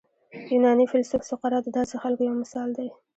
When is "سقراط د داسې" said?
1.29-1.95